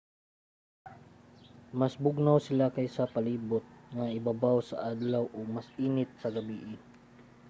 [1.79, 3.65] mas bugnaw sila kaysa sa palibot
[3.95, 6.75] nga ibabaw sa adlaw ug mas init sa gabii